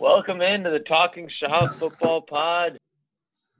[0.00, 2.78] Welcome into the Talking Shop Football Pod.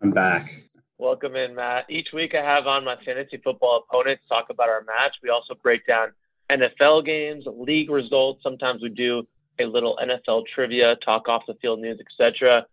[0.01, 0.51] I'm back.
[0.97, 1.85] Welcome in, Matt.
[1.91, 5.17] Each week I have on my fantasy football opponents talk about our match.
[5.23, 6.13] We also break down
[6.51, 8.43] NFL games, league results.
[8.43, 9.29] Sometimes we do
[9.61, 12.65] a little NFL trivia, talk off the field news, etc.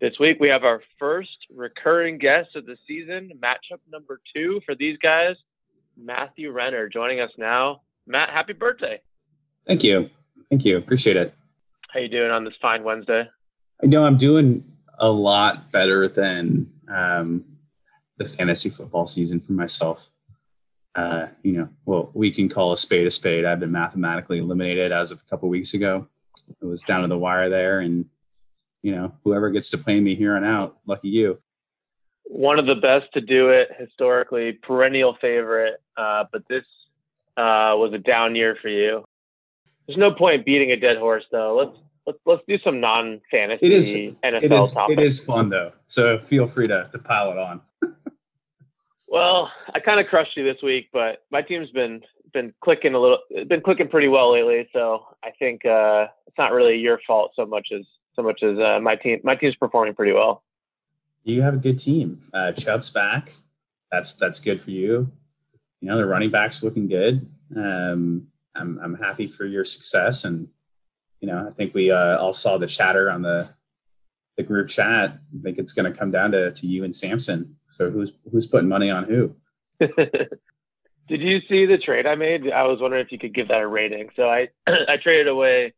[0.00, 4.76] This week we have our first recurring guest of the season, matchup number two for
[4.76, 5.34] these guys,
[6.00, 7.80] Matthew Renner, joining us now.
[8.06, 9.00] Matt, happy birthday!
[9.66, 10.10] Thank you,
[10.48, 11.34] thank you, appreciate it.
[11.92, 13.28] How you doing on this fine Wednesday?
[13.82, 14.64] I know I'm doing
[14.98, 17.44] a lot better than um,
[18.16, 20.08] the fantasy football season for myself.
[20.94, 23.44] Uh, you know, well, we can call a spade a spade.
[23.44, 26.06] I've been mathematically eliminated as of a couple of weeks ago.
[26.48, 28.06] It was down to the wire there, and
[28.82, 31.38] you know, whoever gets to play me here on out, lucky you.
[32.24, 35.80] One of the best to do it historically, perennial favorite.
[35.96, 36.64] Uh, but this
[37.36, 39.04] uh, was a down year for you.
[39.86, 41.56] There's no point beating a dead horse, though.
[41.56, 41.76] Let's
[42.06, 45.00] let's let's do some non-fantasy it is, NFL it is, topics.
[45.00, 47.60] It is fun though, so feel free to to pile it on.
[49.08, 53.00] well, I kind of crushed you this week, but my team's been been clicking a
[53.00, 54.68] little, been clicking pretty well lately.
[54.72, 58.58] So I think uh, it's not really your fault so much as so much as
[58.58, 59.20] uh, my team.
[59.22, 60.42] My team's performing pretty well.
[61.24, 62.22] You have a good team.
[62.32, 63.32] Uh, Chubb's back.
[63.90, 65.10] That's that's good for you.
[65.80, 67.26] You know the running backs looking good.
[67.56, 70.48] Um, I'm I'm happy for your success, and
[71.20, 73.48] you know I think we uh, all saw the chatter on the
[74.36, 75.10] the group chat.
[75.10, 77.56] I think it's going to come down to to you and Samson.
[77.70, 79.34] So who's who's putting money on who?
[79.78, 82.50] Did you see the trade I made?
[82.50, 84.10] I was wondering if you could give that a rating.
[84.16, 85.74] So I I traded away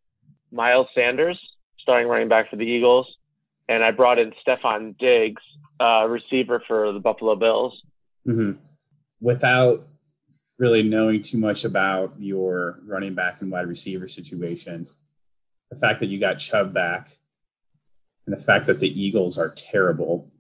[0.51, 1.39] Miles Sanders,
[1.79, 3.07] starting running back for the Eagles,
[3.69, 5.43] and I brought in Stefon Diggs,
[5.81, 7.81] uh, receiver for the Buffalo Bills.
[8.27, 8.53] Mm-hmm.
[9.21, 9.87] Without
[10.63, 14.87] really knowing too much about your running back and wide receiver situation,
[15.73, 17.19] the fact that you got Chubb back,
[18.27, 20.31] and the fact that the Eagles are terrible,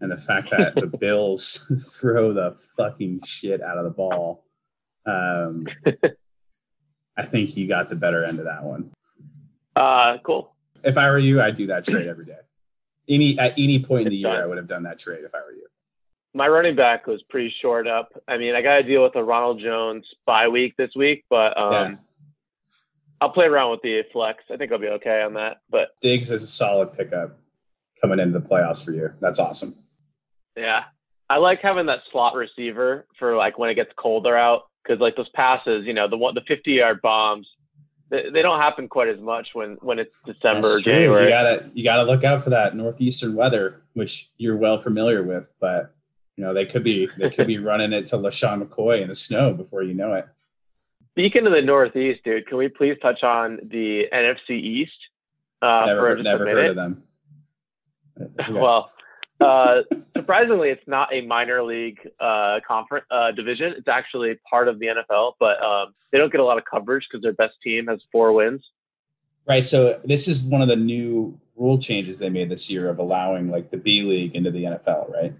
[0.00, 4.46] and the fact that the Bills throw the fucking shit out of the ball,
[5.04, 5.66] um,
[7.18, 8.90] I think you got the better end of that one.
[9.76, 10.54] Uh, cool.
[10.82, 12.38] If I were you, I'd do that trade every day.
[13.10, 15.38] Any at any point in the year, I would have done that trade if I
[15.40, 15.59] were you.
[16.32, 18.10] My running back was pretty short up.
[18.28, 21.58] I mean, I got to deal with a Ronald Jones bye week this week, but
[21.58, 21.94] um, yeah.
[23.20, 24.44] I'll play around with the flex.
[24.50, 25.58] I think I'll be okay on that.
[25.70, 27.36] But Diggs is a solid pickup
[28.00, 29.10] coming into the playoffs for you.
[29.20, 29.74] That's awesome.
[30.56, 30.84] Yeah,
[31.28, 35.16] I like having that slot receiver for like when it gets colder out because like
[35.16, 37.46] those passes, you know, the one the 50 yard bombs
[38.10, 41.24] they don't happen quite as much when when it's December or January.
[41.24, 45.52] You gotta you gotta look out for that northeastern weather, which you're well familiar with.
[45.60, 45.94] But
[46.40, 49.14] you know they could be they could be running it to LeSean McCoy in the
[49.14, 50.26] snow before you know it.
[51.10, 54.96] Speaking of the Northeast, dude, can we please touch on the NFC East?
[55.60, 57.02] Uh, never never heard of them.
[58.52, 58.90] well,
[59.38, 59.82] uh,
[60.16, 63.74] surprisingly, it's not a minor league uh, conference uh, division.
[63.76, 67.06] It's actually part of the NFL, but um, they don't get a lot of coverage
[67.10, 68.62] because their best team has four wins.
[69.46, 69.64] Right.
[69.64, 73.50] So this is one of the new rule changes they made this year of allowing
[73.50, 75.34] like the B League into the NFL, right?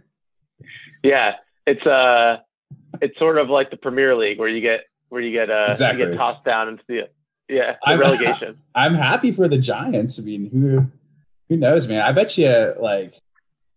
[1.03, 2.38] Yeah, it's uh,
[3.00, 6.03] it's sort of like the Premier League where you get where you get uh, exactly.
[6.03, 7.09] you get tossed down into the
[7.49, 8.59] yeah the I'm, relegation.
[8.75, 10.19] I'm happy for the Giants.
[10.19, 10.87] I mean, who
[11.49, 12.03] who knows, man?
[12.03, 13.15] I bet you like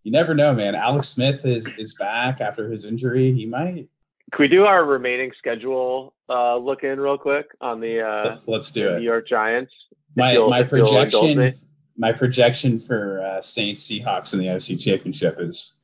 [0.02, 0.74] you never know, man.
[0.74, 3.32] Alex Smith is is back after his injury.
[3.32, 3.88] He might.
[4.32, 8.70] Can we do our remaining schedule uh, look in real quick on the uh, let's
[8.70, 8.98] do it.
[8.98, 9.72] New York Giants.
[10.16, 11.52] My my projection
[11.96, 15.80] my projection for uh, Saints Seahawks in the NFC Championship is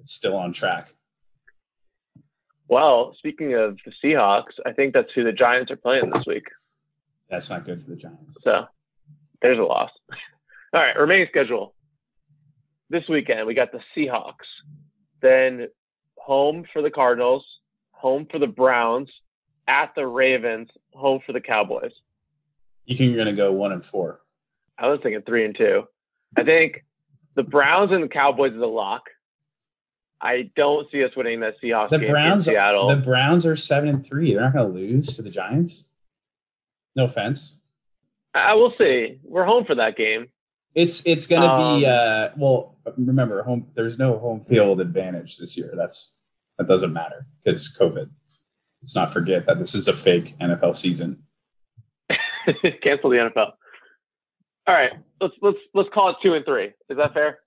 [0.00, 0.94] it's still on track.
[2.68, 6.44] Well, speaking of the Seahawks, I think that's who the Giants are playing this week.
[7.28, 8.38] That's not good for the Giants.
[8.42, 8.66] So
[9.42, 9.90] there's a loss.
[10.72, 11.74] All right, remaining schedule
[12.90, 14.34] this weekend we got the Seahawks,
[15.22, 15.68] then
[16.16, 17.44] home for the Cardinals,
[17.92, 19.08] home for the Browns,
[19.66, 21.92] at the Ravens, home for the Cowboys.
[22.84, 24.20] You think you're going to go one and four?
[24.76, 25.84] I was thinking three and two.
[26.36, 26.84] I think
[27.36, 29.02] the Browns and the Cowboys is a lock.
[30.22, 32.88] I don't see us winning that Seahawks the game Browns, in Seattle.
[32.88, 34.34] The Browns are seven and three.
[34.34, 35.86] They're not going to lose to the Giants.
[36.94, 37.60] No offense.
[38.34, 39.18] I will see.
[39.24, 40.28] We're home for that game.
[40.74, 42.76] It's it's going to um, be uh, well.
[42.96, 43.66] Remember, home.
[43.74, 45.72] There's no home field advantage this year.
[45.74, 46.14] That's
[46.58, 48.08] that doesn't matter because COVID.
[48.82, 51.22] Let's not forget that this is a fake NFL season.
[52.82, 53.52] Cancel the NFL.
[54.66, 56.72] All right, let's let's let's call it two and three.
[56.88, 57.40] Is that fair?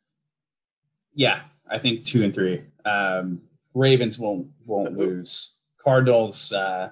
[1.16, 2.64] Yeah, I think two and three.
[2.86, 3.42] Um,
[3.74, 5.54] Ravens won't won't lose.
[5.84, 6.90] Cardinals, uh,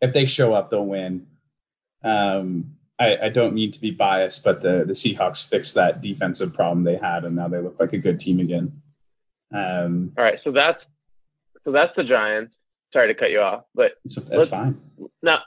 [0.00, 1.26] if they show up, they'll win.
[2.02, 6.54] Um, I, I don't mean to be biased, but the the Seahawks fixed that defensive
[6.54, 8.80] problem they had, and now they look like a good team again.
[9.52, 10.82] Um, All right, so that's
[11.64, 12.54] so that's the Giants.
[12.92, 13.92] Sorry to cut you off, but
[14.28, 14.80] that's fine.
[15.22, 15.38] now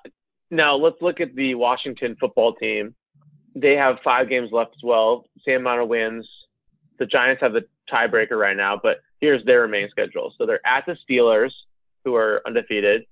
[0.50, 2.96] now let's look at the Washington football team.
[3.56, 6.28] They have five games left as well, same amount of wins.
[6.98, 10.34] The Giants have the tiebreaker right now, but here's their remaining schedule.
[10.38, 11.52] So they're at the Steelers,
[12.04, 13.06] who are undefeated.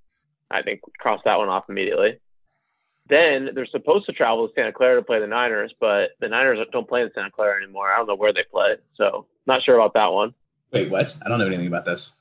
[0.50, 2.20] I think cross that one off immediately.
[3.08, 6.60] Then they're supposed to travel to Santa Clara to play the Niners, but the Niners
[6.72, 7.92] don't play in Santa Clara anymore.
[7.92, 10.34] I don't know where they play, so not sure about that one.
[10.72, 11.16] Wait, what?
[11.26, 12.14] I don't know anything about this.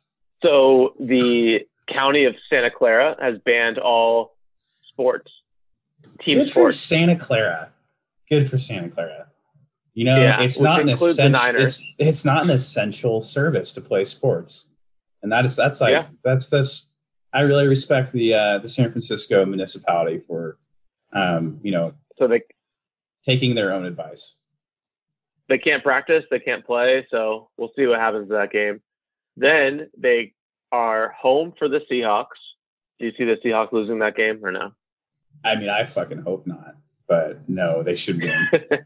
[0.43, 4.37] So the county of Santa Clara has banned all
[4.89, 5.31] sports,
[6.25, 6.73] team Good for.
[6.73, 7.71] Santa Clara.
[8.29, 9.27] Good for Santa Clara.
[10.01, 11.61] You know, Yeah, it's not an essential.
[11.61, 14.65] It's it's not an essential service to play sports,
[15.23, 16.07] and that is that's like Yeah.
[16.25, 16.95] that's that's.
[17.35, 20.57] I really respect the uh, the San Francisco municipality for,
[21.13, 22.41] um, you know, So they
[23.27, 24.37] taking their own advice.
[25.51, 27.07] they can't practice, they can't play.
[27.11, 28.81] So we'll see what happens to that game.
[29.37, 30.33] Then they
[30.73, 32.41] are home for the Seahawks.
[32.99, 34.73] Do you see the Seahawks losing that game or no?
[35.45, 36.75] I mean, I fucking hope not,
[37.07, 38.49] but no, they should win.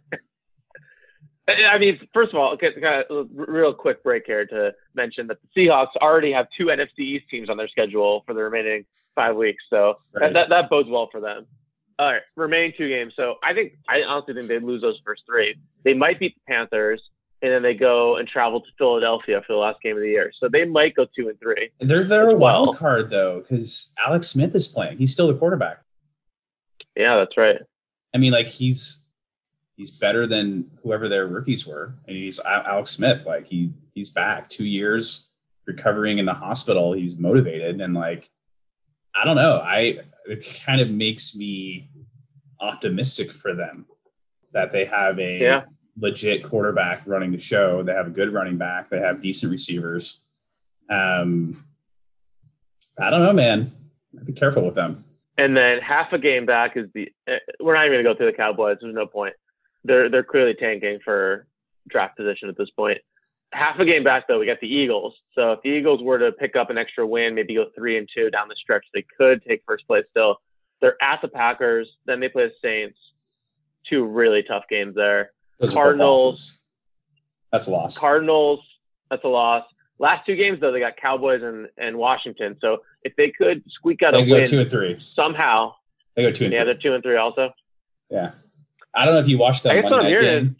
[1.46, 5.26] I mean, first of all, okay, kind of a real quick break here to mention
[5.26, 8.86] that the Seahawks already have two NFC East teams on their schedule for the remaining
[9.14, 10.32] five weeks, so Right.
[10.32, 11.46] that, that that bodes well for them.
[11.98, 13.12] All right, remaining two games.
[13.14, 15.54] So I think I honestly think they'd lose those first three.
[15.84, 17.00] They might beat the Panthers,
[17.42, 20.32] and then they go and travel to Philadelphia for the last game of the year.
[20.40, 21.68] So they might go two and three.
[21.78, 22.64] They're they're a As well.
[22.64, 24.96] wild card though, because Alex Smith is playing.
[24.98, 25.82] He's still the quarterback.
[26.96, 27.58] Yeah, that's right.
[28.14, 29.03] I mean, like he's
[29.76, 33.24] he's better than whoever their rookies were, and he's Alex Smith.
[33.26, 35.28] Like he he's back two years
[35.66, 36.92] recovering in the hospital.
[36.92, 38.28] He's motivated and like
[39.14, 39.58] I don't know.
[39.58, 41.88] I it kind of makes me
[42.60, 43.86] optimistic for them
[44.52, 45.62] that they have a Yeah.
[45.98, 47.82] legit quarterback running the show.
[47.82, 48.88] They have a good running back.
[48.90, 50.20] They have decent receivers.
[50.90, 51.64] Um,
[52.98, 53.70] I don't know, man.
[54.24, 55.04] Be careful with them.
[55.36, 57.10] And then half a game back is the.
[57.26, 58.78] eh, We're not even going to go through the Cowboys.
[58.80, 59.34] There's no point.
[59.84, 61.46] They're they're clearly tanking for
[61.88, 62.98] draft position at this point.
[63.52, 65.14] Half a game back though, we got the Eagles.
[65.34, 68.08] So if the Eagles were to pick up an extra win, maybe go three and
[68.12, 70.40] two down the stretch, they could take first place still.
[70.80, 72.98] They're at the Packers, then they play the Saints.
[73.88, 75.32] Two really tough games there.
[75.60, 76.58] Those Cardinals.
[77.52, 77.96] That's a loss.
[77.96, 78.60] Cardinals,
[79.10, 79.64] that's a loss.
[80.00, 82.56] Last two games though, they got Cowboys and, and Washington.
[82.60, 85.00] So if they could squeak out a win, they go win two and three.
[85.14, 85.74] somehow,
[86.16, 86.64] They go two and yeah, three.
[86.72, 87.52] they're two and three also.
[88.10, 88.32] Yeah.
[88.94, 90.56] I don't know if you watched that guess what Monday I'm night game.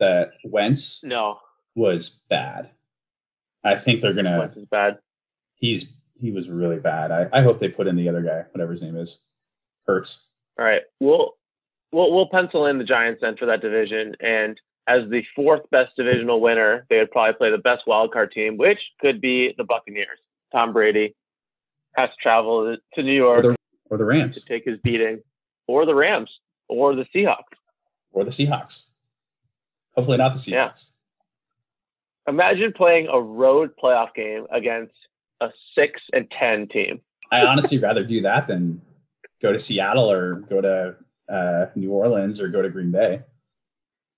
[0.00, 1.38] That Wentz No,
[1.74, 2.70] was bad.
[3.64, 4.38] I think they're gonna.
[4.38, 4.98] Wentz is bad.
[5.54, 7.10] He's he was really bad.
[7.10, 9.24] I, I hope they put in the other guy, whatever his name is,
[9.86, 10.28] Hurts.
[10.58, 11.32] All right, we'll
[11.92, 15.92] we'll we'll pencil in the Giants then for that division, and as the fourth best
[15.96, 19.64] divisional winner, they would probably play the best wild card team, which could be the
[19.64, 20.18] Buccaneers.
[20.52, 21.14] Tom Brady
[21.94, 23.56] has to travel to New Or York the
[23.90, 25.20] or the Rams to take his beating,
[25.66, 26.30] or the Rams,
[26.68, 27.42] or the Seahawks.
[28.18, 28.86] Or the Seahawks.
[29.94, 30.52] Hopefully not the Seahawks.
[30.52, 30.72] Yeah.
[32.28, 34.94] Imagine playing a road playoff game against
[35.40, 37.00] a six and ten team.
[37.32, 38.80] I honestly rather do that than
[39.40, 40.96] go to Seattle or go to
[41.32, 43.22] uh, New Orleans or go to Green Bay.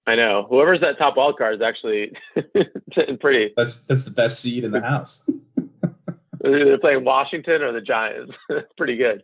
[0.07, 2.13] I know whoever's that top wild card is actually
[2.95, 3.53] sitting pretty.
[3.57, 5.23] That's that's the best seed in the house.
[6.41, 8.33] They're playing Washington or the Giants.
[8.49, 9.23] That's pretty good.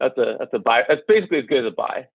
[0.00, 0.82] That's a that's a buy.
[0.88, 2.06] That's basically as good as a buy.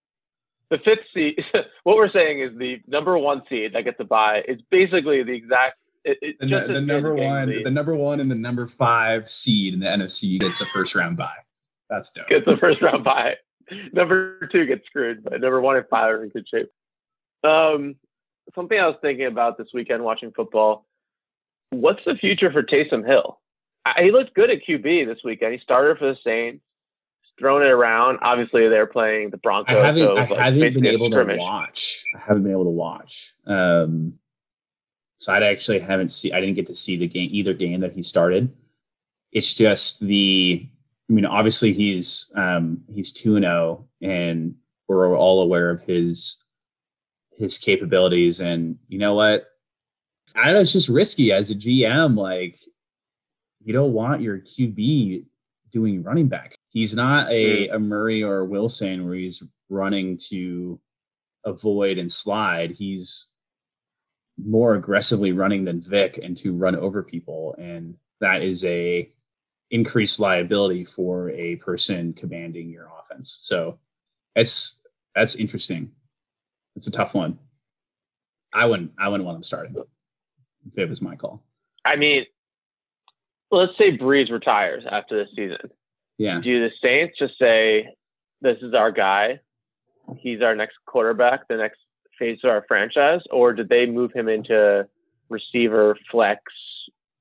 [0.74, 1.44] The fifth seed.
[1.84, 5.34] What we're saying is the number one seed that gets a buy is basically the
[5.34, 5.75] exact.
[6.03, 9.30] It, it's The, just the number one, the- the number one and the number five
[9.30, 11.30] seed in the NFC gets a first round bye.
[11.92, 12.27] That's dope.
[12.27, 13.36] gets the first round bye.
[13.92, 16.72] Number two gets screwed, but number one and five are in good shape.
[17.44, 17.96] Um,
[18.56, 20.88] something I was thinking about this weekend watching football.
[21.70, 23.39] What's the future for Taysom Hill?
[23.86, 25.53] I, he looked good at QB this weekend.
[25.53, 26.63] He started for the Saints,
[27.40, 28.20] throwing it around.
[28.22, 29.75] Obviously, they're playing the I Broncos.
[29.75, 32.04] haven't, so I like, haven't been able to watch.
[32.16, 33.34] I haven't been able to watch.
[33.46, 34.13] Um,
[35.18, 36.34] so I actually haven't see.
[36.34, 38.54] I didn't get to see the game, either game that he started.
[39.32, 40.68] It's just the.
[41.10, 44.56] I mean, obviously he's um, he's two and zero, and
[44.88, 46.44] we're all aware of his
[47.32, 48.40] his capabilities.
[48.40, 49.46] And you know what?
[50.36, 52.18] I don't know it's just risky as a GM.
[52.18, 52.58] Like,
[53.63, 55.25] you don't want your QB
[55.72, 56.58] doing running back.
[56.74, 57.75] He's not a, hmm.
[57.75, 60.80] a Murray or a Wilson where he's running to
[61.46, 62.72] avoid and slide.
[62.72, 63.27] He's
[64.44, 67.56] more aggressively running than Vic and to run over people.
[67.60, 69.10] And that is a
[69.70, 73.38] increased liability for a person commanding your offense.
[73.42, 73.80] So
[74.36, 74.80] it's
[75.15, 75.92] That's interesting.
[76.75, 77.38] It's a tough one.
[78.53, 78.92] I wouldn't.
[79.00, 81.44] I wouldn't want him starting if it was my call.
[81.86, 82.25] I mean,
[83.51, 85.72] let's say Brees retires after this season.
[86.24, 86.39] Yeah.
[86.39, 87.94] Do the Saints just say,
[88.39, 89.42] "This is our guy.
[90.20, 91.80] He's our next quarterback, the next
[92.18, 94.88] phase of our franchise," or did they move him into
[95.27, 96.42] receiver, flex,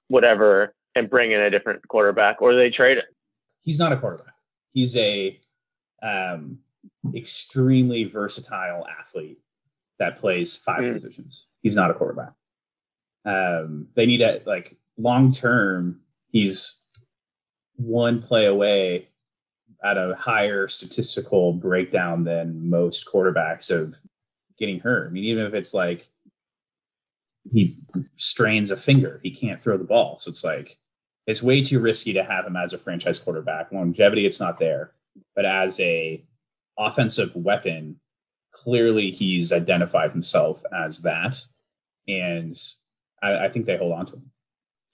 [0.06, 3.06] whatever, and bring in a different quarterback, or do they trade it?
[3.62, 4.34] He's not a quarterback.
[4.72, 5.40] He's a
[6.00, 6.60] um,
[7.12, 9.40] extremely versatile athlete
[9.98, 10.92] that plays five mm.
[10.92, 11.48] positions.
[11.60, 12.34] He's not a quarterback.
[13.24, 16.02] Um, they need a like long term.
[16.28, 16.81] He's
[17.84, 19.08] one play away
[19.84, 23.96] at a higher statistical breakdown than most quarterbacks of
[24.58, 25.08] getting hurt.
[25.08, 26.08] I mean, even if it's like
[27.50, 27.76] he
[28.16, 30.18] strains a finger, he can't throw the ball.
[30.18, 30.78] So it's like
[31.26, 33.72] it's way too risky to have him as a franchise quarterback.
[33.72, 34.92] Longevity, it's not there,
[35.34, 36.24] but as a
[36.78, 37.96] offensive weapon,
[38.52, 41.40] clearly he's identified himself as that,
[42.06, 42.56] and
[43.22, 44.31] I, I think they hold on to him.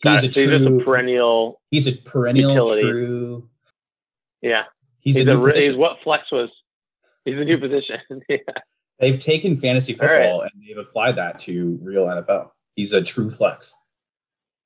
[0.02, 1.60] He's a true a perennial.
[1.70, 2.82] He's a perennial utility.
[2.82, 3.48] true.
[4.42, 4.64] Yeah,
[5.00, 6.50] he's, he's a, a he's what flex was.
[7.24, 7.98] He's a new position.
[8.28, 8.38] yeah.
[9.00, 10.50] They've taken fantasy football right.
[10.52, 12.50] and they've applied that to real NFL.
[12.74, 13.74] He's a true flex.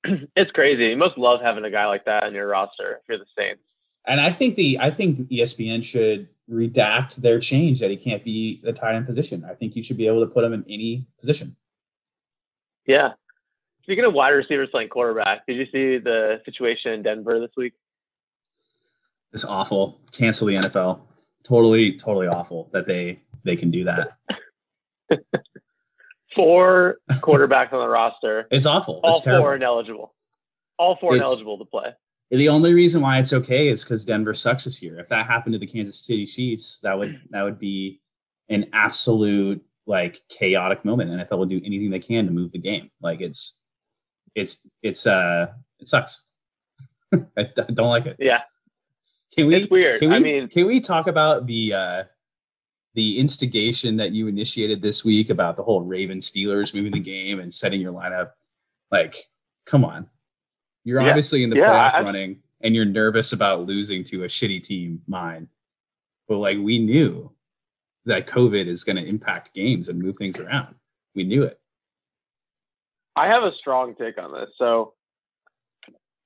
[0.35, 0.87] It's crazy.
[0.87, 3.63] You must love having a guy like that in your roster if you're the Saints.
[4.05, 8.61] And I think the I think ESPN should redact their change that he can't be
[8.65, 9.45] the tight end position.
[9.49, 11.55] I think you should be able to put him in any position.
[12.87, 13.13] Yeah.
[13.83, 17.73] Speaking of wide receivers playing quarterback, did you see the situation in Denver this week?
[19.33, 20.01] It's awful.
[20.13, 21.01] Cancel the NFL.
[21.43, 24.13] Totally, totally awful that they they can do that.
[26.35, 28.47] four quarterbacks on the roster.
[28.53, 29.01] It's awful.
[29.03, 30.15] All it's four ineligible.
[30.79, 31.93] All four it's, ineligible to play.
[32.31, 34.99] The only reason why it's okay is because Denver sucks this year.
[34.99, 38.01] If that happened to the Kansas City Chiefs, that would that would be
[38.49, 41.11] an absolute like chaotic moment.
[41.11, 42.91] NFL will do anything they can to move the game.
[43.01, 43.62] Like it's
[44.35, 45.49] it's it's uh
[45.79, 46.25] it sucks.
[47.13, 48.17] I don't like it.
[48.19, 48.43] Yeah.
[49.37, 49.57] Can we?
[49.57, 50.01] It's weird.
[50.01, 52.05] Can we, I mean, can we talk about the uh
[52.95, 57.41] the instigation that you initiated this week about the whole Raven Steelers moving the game
[57.41, 58.33] and setting your lineup?
[58.91, 59.17] Like,
[59.65, 60.09] come on.
[60.85, 61.09] You're yeah.
[61.09, 64.63] obviously in the yeah, playoff I, running and you're nervous about losing to a shitty
[64.63, 65.49] team, mine.
[66.29, 67.31] But like we knew
[68.05, 70.75] that COVID is going to impact games and move things around.
[71.15, 71.61] We knew it.
[73.17, 74.51] I have a strong take on this.
[74.57, 74.95] So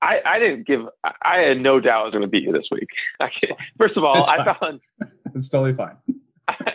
[0.03, 0.83] I, I didn't give.
[1.23, 2.89] I had no doubt I was going to beat you this week.
[3.79, 4.81] First of all, I found
[5.35, 5.97] it's totally fine.
[6.49, 6.73] I,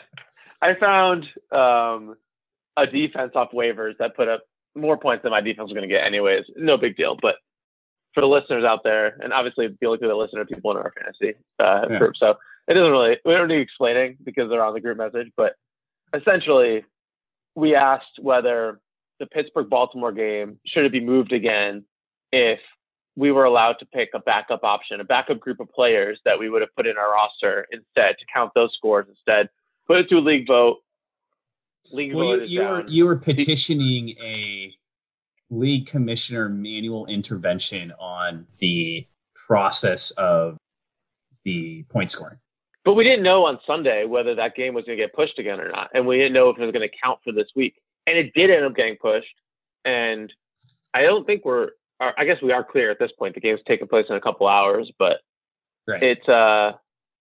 [0.62, 2.16] I found um,
[2.78, 4.44] a defense off waivers that put up
[4.76, 6.46] more points than my defense was going to get, anyways.
[6.56, 7.18] No big deal.
[7.22, 7.36] But
[8.14, 10.78] for the listeners out there, and obviously the only people that listen are people in
[10.78, 11.98] our fantasy uh, yeah.
[12.00, 12.18] group.
[12.18, 12.36] So
[12.68, 15.32] it doesn't really we don't need explaining because they're on the group message.
[15.38, 15.54] But
[16.14, 16.84] essentially,
[17.56, 18.80] we asked whether
[19.22, 21.86] the Pittsburgh Baltimore game should it be moved again
[22.32, 22.60] if
[23.16, 26.50] we were allowed to pick a backup option, a backup group of players that we
[26.50, 29.48] would have put in our roster instead to count those scores instead.
[29.86, 30.78] Put it to a league vote.
[31.92, 34.74] League well, vote you, you were you were petitioning a
[35.52, 40.58] league commissioner manual intervention on the process of
[41.44, 42.38] the point scoring.
[42.84, 45.60] But we didn't know on Sunday whether that game was going to get pushed again
[45.60, 45.92] or not.
[45.94, 47.76] And we didn't know if it was going to count for this week.
[48.08, 49.34] And it did end up getting pushed.
[49.86, 50.32] And
[50.94, 53.36] I don't think we're, I guess we are clear at this point.
[53.36, 55.18] The game's taking place in a couple hours, but
[55.88, 56.02] right.
[56.02, 56.74] it's uh,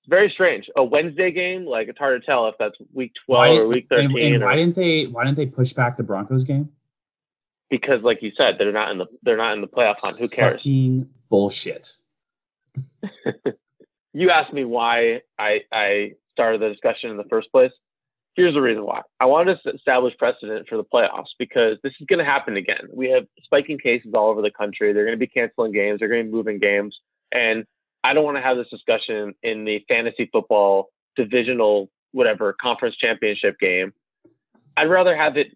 [0.09, 0.71] very strange.
[0.77, 3.87] A Wednesday game, like it's hard to tell if that's week 12 why, or week
[3.91, 4.07] 13.
[4.07, 6.71] And, and or, why didn't they, why didn't they push back the Broncos game?
[7.71, 10.19] because, like you said, they're not in the they're not in the playoff hunt.
[10.19, 10.61] Who cares?
[10.61, 11.97] Fucking bullshit.
[14.13, 17.73] you asked me why I I started the discussion in the first place.
[18.37, 19.03] Here's the reason why.
[19.19, 22.89] I wanted to establish precedent for the playoffs because this is going to happen again.
[22.93, 24.93] We have spiking cases all over the country.
[24.93, 25.99] They're going to be canceling games.
[25.99, 26.97] They're going to be moving games,
[27.33, 27.65] and
[28.03, 33.59] I don't want to have this discussion in the fantasy football divisional whatever conference championship
[33.59, 33.93] game.
[34.77, 35.49] I'd rather have it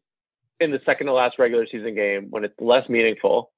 [0.60, 3.50] in the second to last regular season game when it's less meaningful.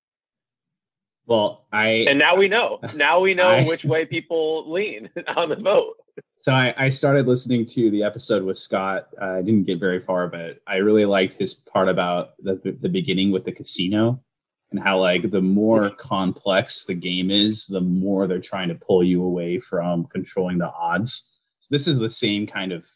[1.26, 2.80] Well, I and now we know.
[2.94, 5.96] Now we know I, which way people lean on the vote.
[6.40, 9.08] So I, I started listening to the episode with Scott.
[9.20, 12.88] Uh, I didn't get very far, but I really liked his part about the the
[12.88, 14.22] beginning with the casino
[14.70, 19.02] and how like the more complex the game is, the more they're trying to pull
[19.02, 21.40] you away from controlling the odds.
[21.60, 22.86] So this is the same kind of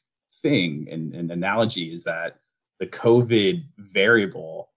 [0.42, 2.38] thing and, and analogy is that
[2.78, 4.69] the COVID variable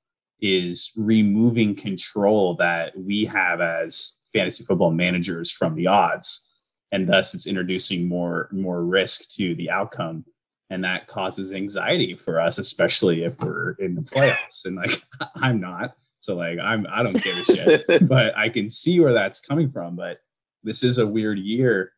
[0.43, 6.45] is removing control that we have as fantasy football managers from the odds.
[6.91, 10.25] And thus it's introducing more more risk to the outcome.
[10.69, 14.65] and that causes anxiety for us, especially if we're in the playoffs.
[14.65, 15.01] And like
[15.35, 19.13] I'm not, so like I'm I don't give a shit, but I can see where
[19.13, 19.95] that's coming from.
[19.95, 20.17] But
[20.63, 21.93] this is a weird year,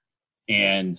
[0.48, 0.98] and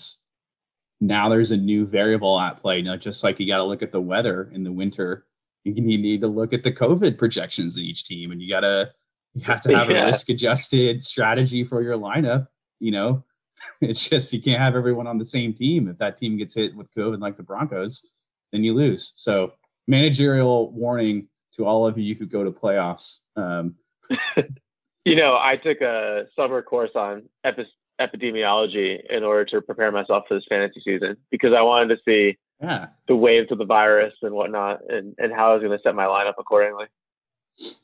[1.00, 2.79] now there's a new variable at play.
[2.79, 5.26] You know, just like you got to look at the weather in the winter,
[5.75, 8.92] you need to look at the COVID projections in each team, and you gotta
[9.35, 10.02] you have to have yeah.
[10.02, 12.49] a risk adjusted strategy for your lineup.
[12.80, 13.25] You know,
[13.80, 15.88] it's just you can't have everyone on the same team.
[15.88, 18.11] If that team gets hit with COVID like the Broncos,
[18.52, 19.12] then you lose.
[19.16, 19.52] So
[19.87, 23.20] managerial warning to all of you who go to playoffs.
[23.35, 23.76] Um,
[25.04, 27.66] you know, I took a summer course on epi-
[28.00, 32.38] epidemiology in order to prepare myself for this fantasy season because I wanted to see
[32.61, 32.87] yeah.
[33.09, 35.95] the waves of the virus and whatnot and, and how I was going to set
[35.95, 36.87] my lineup accordingly.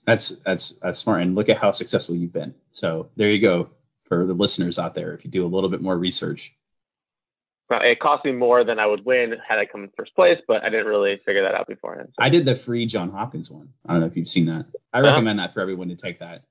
[0.06, 1.22] That's that's that's smart.
[1.22, 2.54] And look at how successful you've been.
[2.72, 3.70] So there you go
[4.04, 5.14] for the listeners out there.
[5.14, 6.54] If you do a little bit more research.
[7.70, 10.62] It cost me more than I would win had I come in first place, but
[10.62, 12.08] I didn't really figure that out beforehand.
[12.10, 12.22] So.
[12.22, 13.70] I did the free John Hopkins one.
[13.86, 14.66] I don't know if you've seen that.
[14.92, 15.08] I uh-huh.
[15.08, 16.44] recommend that for everyone to take that.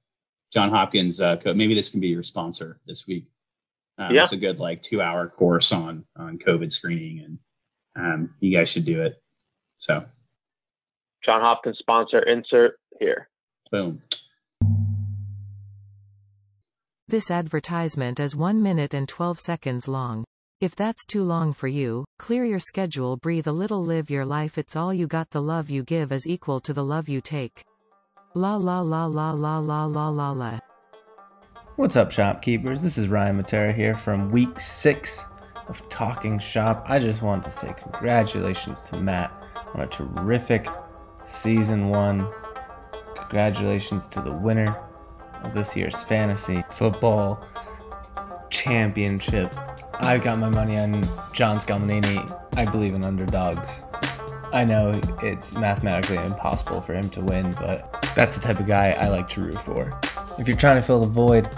[0.51, 1.58] John Hopkins uh, code.
[1.58, 3.28] Maybe this can be your sponsor this week.
[4.00, 4.22] Um, yeah.
[4.22, 7.38] It's a good like two hour course on on COVID screening, and
[7.95, 9.21] um, you guys should do it.
[9.77, 10.05] So,
[11.25, 13.29] John Hopkins sponsor insert here.
[13.71, 14.01] Boom.
[17.07, 20.24] This advertisement is 1 minute and 12 seconds long.
[20.62, 24.57] If that's too long for you, clear your schedule, breathe a little, live your life.
[24.57, 25.29] It's all you got.
[25.31, 27.63] The love you give is equal to the love you take.
[28.36, 30.60] La la la la la la la la la.
[31.77, 32.81] What's up, shopkeepers?
[32.81, 35.25] This is Ryan Matera here from week six
[35.68, 36.86] of Talking Shop.
[36.88, 39.32] I just wanted to say congratulations to Matt
[39.74, 40.68] on a terrific
[41.25, 42.27] season one.
[43.15, 44.77] Congratulations to the winner
[45.44, 47.46] of this year's fantasy football
[48.50, 49.56] championship.
[50.00, 51.03] I've got my money on
[51.34, 52.39] John Scalmanini.
[52.58, 53.84] I believe in underdogs.
[54.53, 58.91] I know it's mathematically impossible for him to win, but that's the type of guy
[58.91, 59.98] I like to root for.
[60.38, 61.50] If you're trying to fill the void,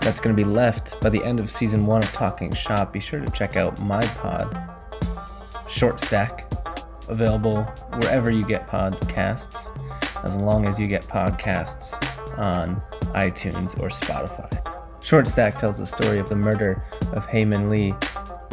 [0.00, 3.00] that's going to be left by the end of season one of Talking Shop, be
[3.00, 4.56] sure to check out my pod,
[5.68, 6.50] Short Stack,
[7.08, 7.62] available
[7.98, 9.76] wherever you get podcasts,
[10.24, 11.94] as long as you get podcasts
[12.38, 12.80] on
[13.14, 14.50] iTunes or Spotify.
[15.02, 16.82] Short Stack tells the story of the murder
[17.12, 17.90] of Hae Min Lee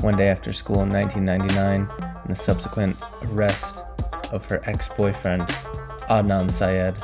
[0.02, 3.84] one day after school in 1999 and the subsequent arrest
[4.32, 5.42] of her ex boyfriend,
[6.10, 6.96] Adnan Syed.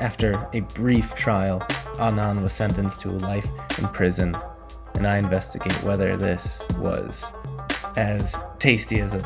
[0.00, 1.66] After a brief trial,
[1.98, 4.36] Adnan was sentenced to life in prison,
[4.94, 7.24] and I investigate whether this was
[7.96, 9.18] as tasty as a,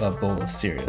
[0.00, 0.86] a bowl of cereal.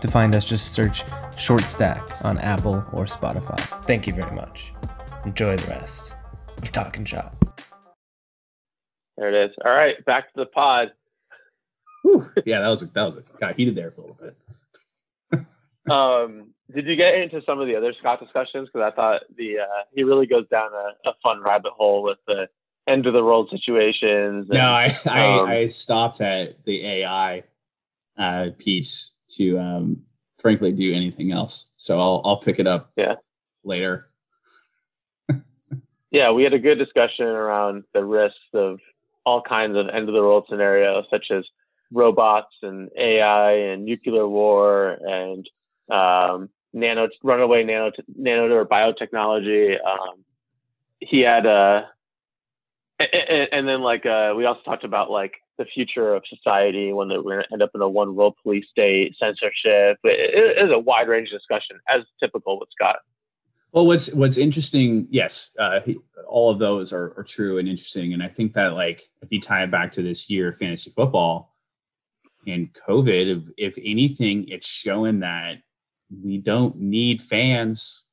[0.00, 1.04] To find us, just search
[1.38, 3.58] Short Stack on Apple or Spotify.
[3.84, 4.72] Thank you very much.
[5.24, 6.12] Enjoy the rest
[6.58, 7.36] of Talking Shop.
[9.16, 9.56] There it is.
[9.64, 10.88] All right, back to the pod.
[12.02, 12.28] Whew.
[12.44, 14.18] Yeah, that was a, that was a, got heated there for a little
[15.30, 15.46] bit.
[15.90, 18.68] um, did you get into some of the other Scott discussions?
[18.68, 22.18] Because I thought the uh, he really goes down a, a, fun rabbit hole with
[22.26, 22.48] the
[22.88, 24.48] end of the world situations.
[24.50, 27.44] And, no, I, I, um, I stopped at the AI
[28.18, 30.02] uh, piece to um,
[30.38, 31.72] frankly do anything else.
[31.76, 33.14] So I'll I'll pick it up yeah
[33.62, 34.10] later.
[36.10, 38.80] yeah, we had a good discussion around the risks of
[39.24, 41.44] all kinds of end of the world scenarios, such as
[41.92, 45.48] robots and AI and nuclear war and
[45.90, 49.76] um, nano runaway nano nano or biotechnology.
[49.84, 50.24] Um,
[51.00, 51.88] he had a,
[53.00, 57.08] and, and then like uh, we also talked about like the future of society when
[57.08, 59.98] we're going to end up in a one world police state, censorship.
[60.04, 62.96] It, it is a wide range discussion, as typical with Scott.
[63.72, 65.96] Well, what's what's interesting, yes, uh, he,
[66.28, 69.40] all of those are, are true and interesting, and I think that like if you
[69.40, 71.54] tie it back to this year fantasy football
[72.46, 75.56] and COVID, if, if anything, it's showing that
[76.10, 78.04] we don't need fans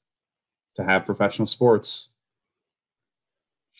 [0.75, 2.13] to have professional sports.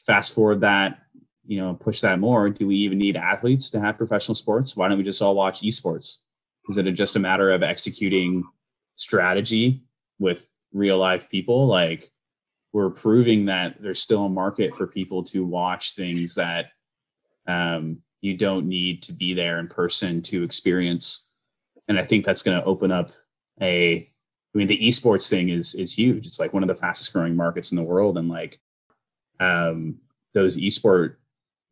[0.06, 1.00] Fast forward that,
[1.46, 2.50] you know, push that more.
[2.50, 4.76] Do we even need athletes to have professional sports?
[4.76, 6.20] Why don't we just all watch esports?
[6.70, 8.44] Is it just a matter of executing
[8.96, 9.84] strategy
[10.20, 11.68] with real life people?
[11.68, 12.12] Like
[12.72, 16.68] we're proving that there's still a market for people to watch things that
[17.48, 21.30] um, you don't need to be there in person to experience.
[21.88, 23.12] And I think that's going to open up
[23.62, 24.10] a
[24.54, 26.26] I mean the esports thing is is huge.
[26.26, 28.60] It's like one of the fastest growing markets in the world and like
[29.40, 29.96] um
[30.34, 31.16] those esport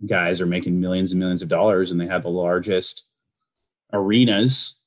[0.05, 3.07] guys are making millions and millions of dollars and they have the largest
[3.93, 4.81] arenas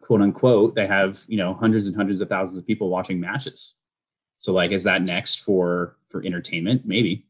[0.00, 3.74] quote unquote they have you know hundreds and hundreds of thousands of people watching matches.
[4.38, 6.82] So like is that next for for entertainment?
[6.84, 7.26] Maybe.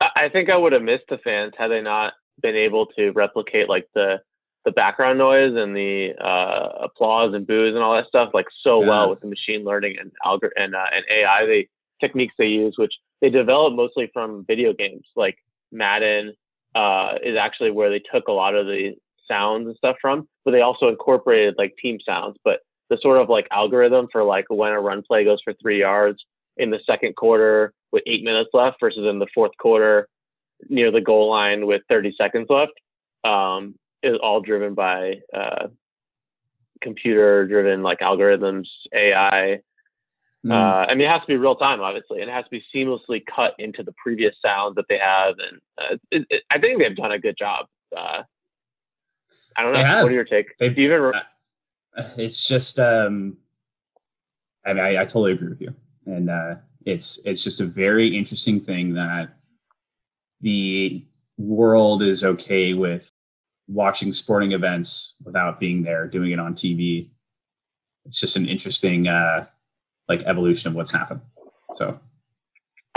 [0.00, 3.68] I think i would have missed the fans had they not been able to replicate
[3.68, 4.20] like the
[4.64, 8.82] the background noise and the uh, applause and boos and all that stuff like so
[8.82, 8.88] Yeah.
[8.88, 11.68] well with the machine learning and algor- and uh, and AI they
[12.00, 15.04] techniques they use, which they develop mostly from video games.
[15.16, 15.38] Like
[15.72, 16.34] Madden
[16.74, 18.94] uh, is actually where they took a lot of the
[19.26, 22.36] sounds and stuff from, but they also incorporated like team sounds.
[22.44, 25.80] But the sort of like algorithm for like when a run play goes for three
[25.80, 26.24] yards
[26.56, 30.08] in the second quarter with eight minutes left versus in the fourth quarter
[30.68, 32.72] near the goal line with 30 seconds left
[33.24, 35.68] um, is all driven by uh,
[36.80, 39.60] computer driven like algorithms, AI.
[40.46, 40.52] Mm.
[40.52, 42.64] Uh, I mean, it has to be real time, obviously, and it has to be
[42.74, 45.34] seamlessly cut into the previous sound that they have.
[45.38, 47.66] And uh, it, it, I think they've done a good job.
[47.96, 48.22] Uh,
[49.56, 50.02] I don't know.
[50.02, 50.56] What are your take?
[50.58, 51.00] They've- even?
[51.00, 51.22] Re-
[52.16, 53.36] it's just um
[54.64, 55.74] i mean I, I totally agree with you
[56.06, 59.30] and uh it's it's just a very interesting thing that
[60.40, 61.04] the
[61.36, 63.10] world is okay with
[63.68, 67.08] watching sporting events without being there doing it on tv
[68.06, 69.46] it's just an interesting uh
[70.08, 71.20] like evolution of what's happened
[71.74, 72.00] so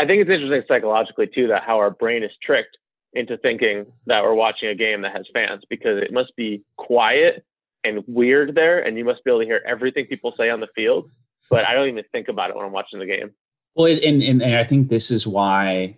[0.02, 2.78] I think it's interesting psychologically too that how our brain is tricked
[3.14, 7.46] into thinking that we're watching a game that has fans because it must be quiet
[7.84, 10.68] and weird there, and you must be able to hear everything people say on the
[10.74, 11.12] field.
[11.52, 13.32] But I don't even think about it when I'm watching the game.
[13.76, 15.98] Well, and, and and I think this is why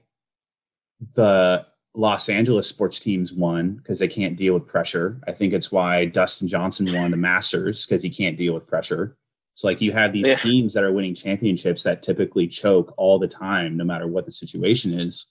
[1.14, 5.22] the Los Angeles sports teams won because they can't deal with pressure.
[5.28, 9.16] I think it's why Dustin Johnson won the Masters because he can't deal with pressure.
[9.54, 10.36] So like you have these Yeah.
[10.36, 14.32] teams that are winning championships that typically choke all the time, no matter what the
[14.32, 15.28] situation is.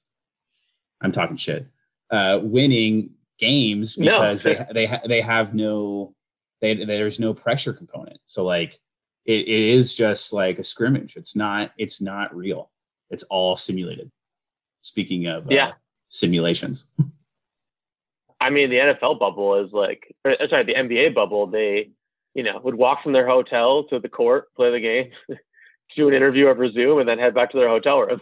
[1.01, 1.67] I'm talking shit.
[2.11, 4.21] Uh, winning games No.
[4.21, 6.15] because they they ha- they have no
[6.61, 8.21] they there's no pressure component.
[8.27, 8.79] So like
[9.25, 11.17] it, it is just like a scrimmage.
[11.17, 12.71] It's not it's not real.
[13.11, 14.13] It's all simulated.
[14.83, 15.73] Speaking of uh, Yeah.
[16.13, 16.87] Simulations,
[18.43, 21.47] I mean, the NFL bubble is like, or, uh, sorry, the NBA bubble.
[21.47, 21.91] They,
[22.35, 25.11] you know, would walk from their hotel to the court, play the game,
[25.97, 28.21] do an interview over Zoom, and then head back to their hotel room.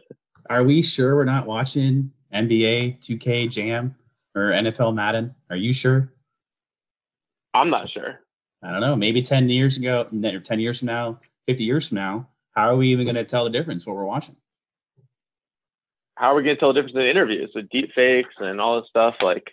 [0.50, 3.94] are we sure we're not watching NBA 2K Jam
[4.34, 5.34] or NFL Madden?
[5.48, 6.12] Are you sure?
[7.54, 8.20] I'm not sure.
[8.62, 8.96] I don't know.
[8.96, 12.88] Maybe 10 years ago, 10 years from now, 50 years from now, how are we
[12.88, 14.36] even going to tell the difference what we're watching?
[16.20, 18.78] How are we going to tell the difference in interviews with deep fakes and all
[18.78, 19.14] this stuff?
[19.22, 19.52] Like,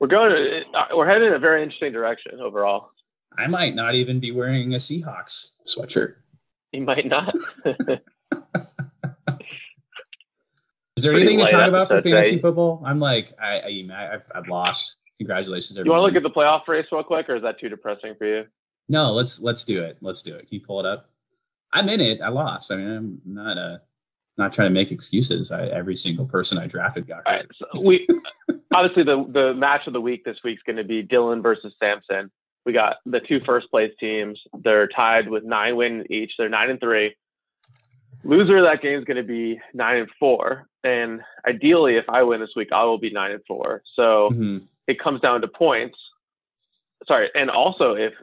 [0.00, 2.90] we're going, uh, we're heading in a very interesting direction overall.
[3.38, 6.16] I might not even be wearing a Seahawks sweatshirt.
[6.72, 7.32] You might not.
[10.96, 12.82] Is there Pretty anything to talk about for fantasy football?
[12.84, 14.96] I'm like, I, I, I've, I've lost.
[15.18, 17.68] Congratulations, you want to look at the playoff race real quick, or is that too
[17.68, 18.46] depressing for you?
[18.88, 19.96] No, let's let's do it.
[20.00, 20.48] Let's do it.
[20.48, 21.08] Can you pull it up?
[21.72, 22.20] I'm in it.
[22.20, 22.72] I lost.
[22.72, 23.78] I mean, I'm not uh
[24.36, 25.52] not trying to make excuses.
[25.52, 27.46] I, every single person I drafted got All right.
[27.56, 28.06] So we
[28.74, 31.74] obviously the the match of the week this week is going to be Dylan versus
[31.78, 32.30] Samson.
[32.66, 34.40] We got the two first place teams.
[34.62, 36.32] They're tied with nine wins each.
[36.38, 37.14] They're nine and three.
[38.24, 40.66] Loser of that game is going to be nine and four.
[40.82, 43.82] And ideally, if I win this week, I will be nine and four.
[43.94, 44.66] So Mhm.
[44.86, 45.98] it comes down to points.
[47.06, 48.14] Sorry, and also if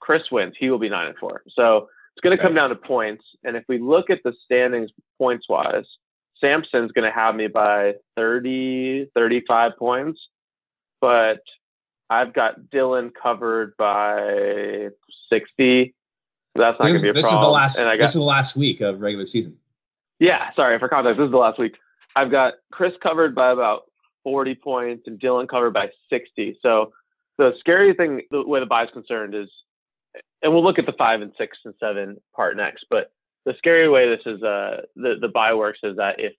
[0.00, 1.42] Chris wins, he will be nine and four.
[1.50, 3.24] So it's going to come down to points.
[3.44, 5.86] And if we look at the standings points wise,
[6.40, 10.20] Samson's going to have me by 30, 35 points,
[11.00, 11.40] but
[12.08, 14.88] I've got Dylan covered by
[15.30, 15.94] 60.
[16.56, 17.48] So that's not going to be is, a this is problem.
[17.48, 17.78] the last.
[17.78, 19.56] and I this is the last week of regular season.
[20.18, 21.18] yeah, sorry for context.
[21.18, 21.76] This is the last week.
[22.16, 23.82] I've got Chris covered by about
[24.24, 26.58] 40 points and Dylan covered by 60.
[26.60, 26.92] So
[27.38, 29.48] the scary thing, the way the buy is concerned, is,
[30.42, 32.86] and we'll look at the five and six and seven part next.
[32.90, 33.10] But
[33.46, 36.32] the scary way this is, uh, the the buy works is that if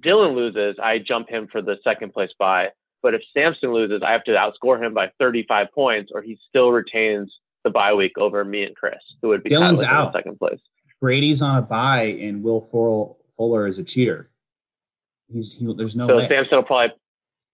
[0.00, 2.68] Dylan loses, I jump him for the second place buy.
[3.02, 6.70] But if Samson loses, I have to outscore him by 35 points, or he still
[6.70, 10.12] retains the bye week over me and Chris, who would be Dylan's out.
[10.12, 10.60] second place.
[11.00, 14.30] Brady's on a bye, and Will Fuller, Fuller is a cheater.
[15.32, 16.28] He's he, there's no So way.
[16.28, 16.94] Samson will probably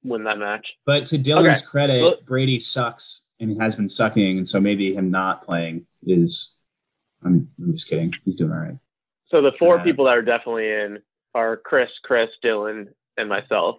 [0.04, 0.66] win that match.
[0.84, 1.66] But to Dylan's Okay.
[1.70, 5.86] credit, Well- Brady sucks and he has been sucking, and so maybe him not playing
[6.06, 6.56] is.
[7.24, 8.12] I'm, I'm just kidding.
[8.24, 8.78] He's doing all right.
[9.26, 10.98] So the four Uh, people that are definitely in
[11.34, 13.78] are Chris, Chris, Dylan, and myself.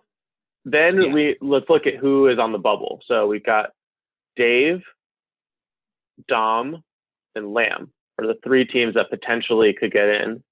[0.65, 1.13] Then Yeah.
[1.13, 3.00] we let's look at who is on the bubble.
[3.06, 3.72] So we've got
[4.36, 4.84] Dave,
[6.28, 6.84] Dom,
[7.34, 10.43] and Lamb are the three teams that potentially could get in.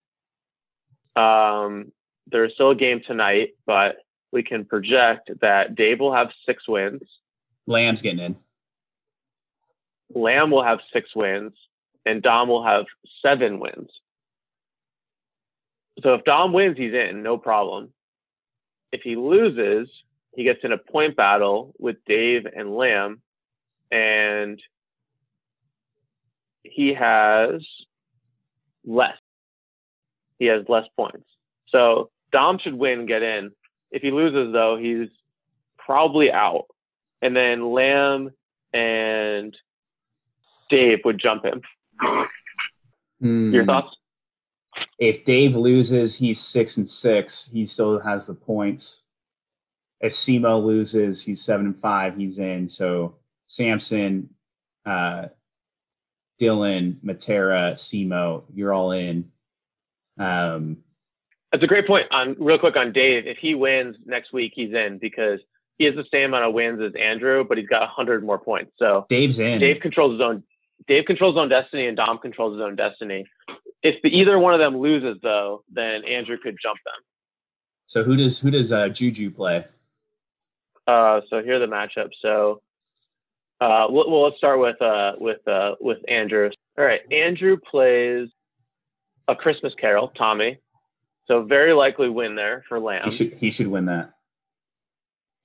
[1.21, 1.91] Um,
[2.27, 3.97] there's still a game tonight, but
[4.31, 7.01] we can project that Dave will have six wins,
[7.65, 8.35] Lamb's getting in.
[10.13, 11.53] Lamb will have six wins,
[12.05, 12.85] and Dom will have
[13.21, 13.89] seven wins.
[16.03, 17.89] So if Dom wins, he's in, no problem.
[18.91, 19.89] If he loses,
[20.35, 23.21] he gets in a point battle with Dave and Lamb.
[23.91, 24.61] and
[26.63, 27.61] he has
[28.85, 29.17] less.
[30.39, 31.25] He has less points.
[31.69, 33.51] So Dom should win, get in.
[33.91, 35.09] If he loses, though, he's
[35.77, 36.65] probably out.
[37.21, 38.31] And then Lamb
[38.73, 39.55] and
[40.69, 41.61] Dave would jump him.
[43.21, 43.53] Hmm.
[43.53, 43.95] Your thoughts?
[44.99, 47.49] If Dave loses, he's six and six.
[47.51, 49.01] He still has the points.
[49.99, 52.15] If Simo loses, he's seven and five.
[52.15, 52.67] He's in.
[52.69, 53.15] So
[53.47, 54.29] Samson,
[54.85, 55.27] uh,
[56.39, 59.31] Dylan, Matera, Simo, you're all in.
[60.19, 60.77] Um,
[61.51, 62.07] That's a great point.
[62.11, 65.39] On real quick on Dave, if he wins next week, he's in because
[65.77, 68.73] he has the same amount of wins as Andrew, but he's got hundred more points.
[68.77, 69.59] So Dave's in.
[69.59, 70.43] Dave controls his own.
[70.87, 73.25] Dave controls his own destiny, and Dom controls his own destiny.
[73.83, 77.03] If the, either one of them loses, though, then Andrew could jump them.
[77.87, 79.65] So who does who does uh, Juju play?
[80.85, 82.11] Uh, so here are the matchups.
[82.21, 82.61] So,
[83.59, 86.49] uh, well, well, let's start with uh, with uh, with Andrew.
[86.77, 88.29] All right, Andrew plays
[89.27, 90.59] a Christmas Carol, Tommy.
[91.27, 93.05] So very likely win there for Lamb.
[93.05, 94.13] He should he should win that.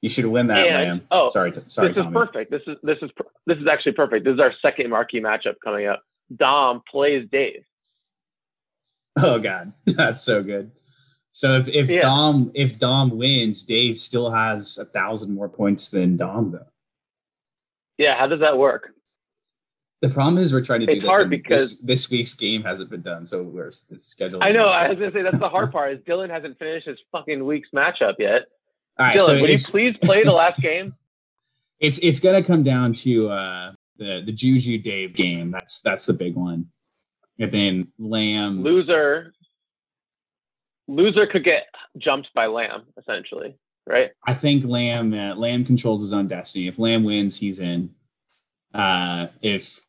[0.02, 1.06] You should win that, And- Lamb.
[1.12, 2.14] oh, sorry, t- sorry, this is Tommy.
[2.14, 2.50] perfect.
[2.50, 3.10] This is this is
[3.46, 4.24] this is actually perfect.
[4.24, 6.02] This is our second marquee matchup coming up.
[6.34, 7.64] Dom plays Dave.
[9.22, 10.72] Oh God, that's so good.
[11.30, 12.02] So if, if Yeah.
[12.02, 16.66] Dom if Dom wins, Dave still has a thousand more points than Dom though.
[17.96, 18.90] Yeah, how does that work?
[20.00, 21.08] The problem is we're trying to do this.
[21.08, 24.42] hard because- this, this week's game hasn't been done, so we're it's scheduled.
[24.42, 24.66] I know.
[24.66, 25.92] I was gonna say that's the hard part.
[25.92, 28.46] Is Dylan hasn't finished his fucking week's matchup yet.
[28.98, 30.94] All right, Dylan, so would you please play the last game?
[31.80, 35.50] it's it's gonna come down to uh the the Juju Dave game.
[35.50, 36.66] That's that's the big one,
[37.38, 38.62] and then Lamb.
[38.62, 39.32] Loser.
[40.88, 41.66] Loser could get
[41.98, 44.10] jumped by Lamb, essentially, right?
[44.26, 46.68] I think Lamb uh, Lamb controls his own destiny.
[46.68, 47.94] If Lamb wins, he's in.
[48.74, 49.84] Uh, if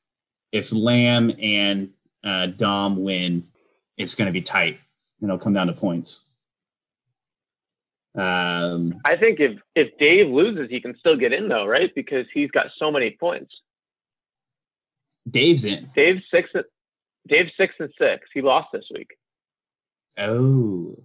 [0.51, 1.89] if Lamb and
[2.23, 3.47] uh, Dom win,
[3.97, 4.79] it's going to be tight,
[5.19, 6.31] and it'll come down to points.
[8.15, 11.93] Um, I think if if Dave loses, he can still get in though, right?
[11.95, 13.53] Because he's got so many points.
[15.29, 15.89] Dave's in.
[15.95, 16.49] Dave's six.
[17.27, 18.27] Dave's six and six.
[18.33, 19.11] He lost this week.
[20.17, 20.95] Oh,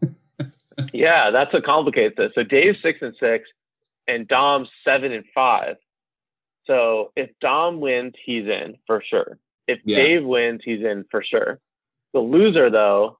[0.92, 2.32] Yeah, that's what complicates this.
[2.34, 3.48] So Dave's six and six,
[4.06, 5.76] and Dom's seven and five.
[6.66, 9.38] So if Dom wins, he's in for sure.
[9.66, 9.96] If Yeah.
[9.96, 11.58] Dave wins, he's in for sure.
[12.12, 13.18] The loser though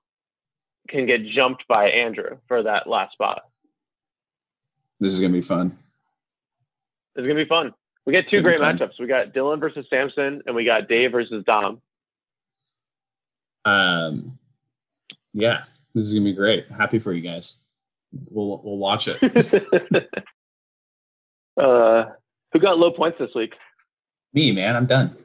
[0.89, 3.43] can get jumped by Andrew for that last spot.
[5.01, 5.79] this is going to be fun.
[7.15, 7.75] It's gonna be fun.
[8.07, 8.99] We got two great matchups.
[8.99, 11.83] We got Dylan versus Samson, and we got Dave versus Dom.
[13.67, 14.39] Um,
[15.35, 15.63] yeah,
[15.95, 16.69] this is going to be great.
[16.71, 17.61] Happy for you guys.
[18.31, 19.19] We'll we'll watch it.
[21.61, 22.05] uh,
[22.53, 23.53] who got low points this week?
[24.33, 25.17] me man i'm done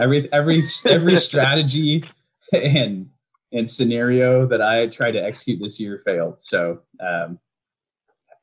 [0.00, 2.04] every every every strategy
[2.52, 3.10] and
[3.56, 7.38] and scenario that i tried to execute this year failed so um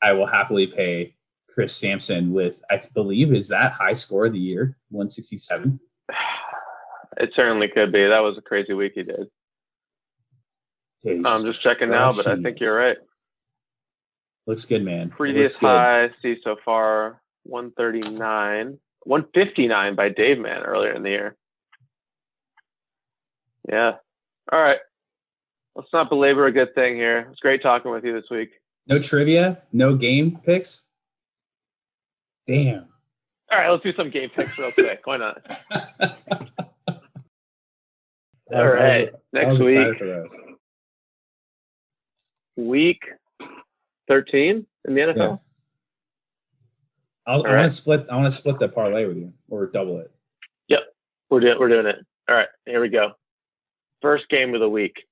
[0.02, 1.14] i will happily pay
[1.50, 5.80] chris sampson with i believe is that high score of the year 167
[7.18, 8.08] It certainly could be.
[8.08, 9.28] That was a crazy week he did.
[11.06, 11.26] Jeez.
[11.26, 12.98] I'm just checking now, but I think you're right.
[14.48, 15.68] looks good man Previous good.
[15.68, 21.36] high, see so far 139, 159 by Dave Man earlier in the year.
[23.70, 23.94] Yeah.
[24.52, 24.80] All right.
[25.76, 27.28] Let's not belabor a good thing here.
[27.32, 28.52] It's great talking with you this week.
[28.88, 30.84] no trivia no game picks
[32.46, 32.86] damn
[33.52, 35.02] All right, let's do some game picks real quick.
[35.06, 35.42] Why not?
[38.54, 39.10] All right.
[39.32, 40.02] Next week,
[42.56, 43.00] week
[44.08, 45.16] 13 in the NFL.
[45.18, 45.36] Yeah.
[47.26, 48.06] I want to split.
[48.12, 50.12] I want to split the parlay with you, or double it.
[50.68, 50.82] Yep,
[51.30, 52.06] we're doing we're doing it.
[52.30, 53.14] All right, here we go.
[54.02, 55.06] First game of the week.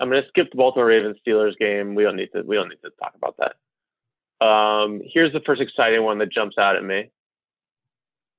[0.00, 1.94] I'm gonna skip the Baltimore Ravens Steelers game.
[1.94, 4.44] We don't need to we don't need to talk about that.
[4.44, 7.10] Um, here's the first exciting one that jumps out at me.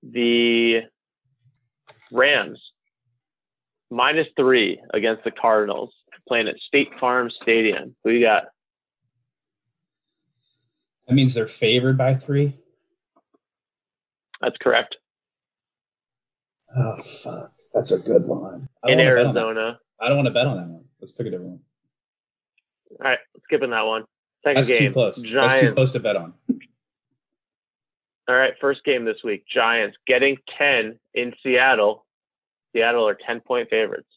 [0.03, 0.81] The
[2.11, 2.59] Rams
[3.91, 5.93] minus three against the Cardinals
[6.27, 7.95] playing at State Farm Stadium.
[8.03, 8.43] Who you got?
[11.07, 12.55] That means they're favored by three.
[14.41, 14.95] That's correct.
[16.77, 18.69] Oh fuck, that's a good one.
[18.83, 19.37] I In don't wanna bet on.
[19.37, 19.79] Arizona.
[19.99, 20.85] I don't want to bet on that one.
[21.01, 21.59] Let's pick a different one.
[23.01, 24.05] All right, skipping that one.
[24.43, 24.89] Second That's game.
[24.89, 25.21] too close.
[25.21, 25.53] Giants.
[25.53, 26.33] That's too close to bet on.
[28.27, 29.45] All right, first game this week.
[29.51, 32.05] Giants getting 10 in Seattle.
[32.73, 34.07] Seattle are 10 point favorites.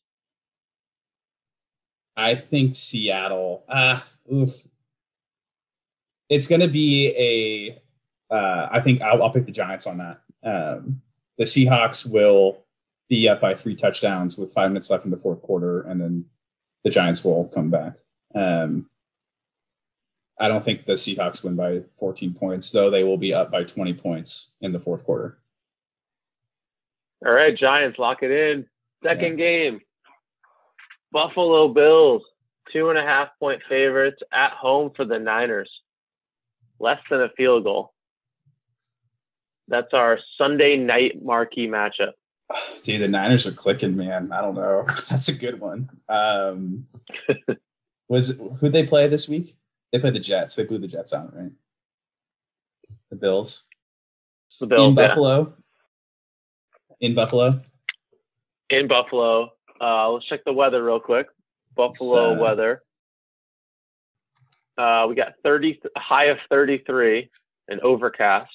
[2.16, 3.64] I think Seattle.
[3.68, 4.54] Ah, oof.
[6.28, 7.08] It's going to be
[8.30, 10.20] a uh, I think I'll, I'll pick the Giants on that.
[10.42, 11.02] Um,
[11.36, 12.64] the Seahawks will
[13.08, 16.24] be up by three touchdowns with five minutes left in the fourth quarter, and then
[16.84, 17.96] the Giants will come back.
[18.34, 18.88] Um,
[20.38, 23.64] I don't think the Seahawks win by 14 points, though they will be up by
[23.64, 25.38] 20 points in the fourth quarter.
[27.24, 28.66] All right, Giants, lock it in.
[29.04, 29.44] Second yeah.
[29.44, 29.80] game.
[31.12, 32.22] Buffalo Bills,
[32.72, 35.70] two and a half point favorites at home for the Niners.
[36.80, 37.92] Less than a field goal.
[39.68, 42.12] That's our Sunday night marquee matchup.
[42.82, 44.32] Dude, the Niners are clicking, man.
[44.32, 44.84] I don't know.
[45.10, 45.88] That's a good one.
[46.08, 46.86] Um,
[48.08, 49.56] was who they play this week?
[49.92, 50.54] They played the Jets.
[50.54, 51.52] They blew the Jets out, right?
[53.10, 53.64] The Bills.
[54.60, 55.54] The Bills in Buffalo.
[57.00, 57.60] In Buffalo.
[58.70, 59.52] In Buffalo.
[59.80, 61.26] Uh, let's check the weather real quick.
[61.76, 62.82] Buffalo uh, weather.
[64.78, 67.30] Uh, we got 30 high of 33
[67.68, 68.50] and overcast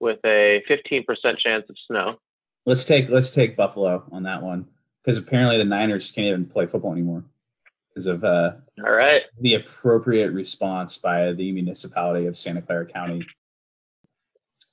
[0.00, 1.04] with a 15%
[1.38, 2.18] chance of snow.
[2.68, 4.68] Let's take let's take Buffalo on that one
[5.02, 7.24] because apparently the Niners can't even play football anymore
[7.88, 8.52] because of uh,
[8.84, 9.22] all right.
[9.40, 13.26] the appropriate response by the municipality of Santa Clara County.